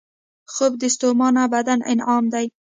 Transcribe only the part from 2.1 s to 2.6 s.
دی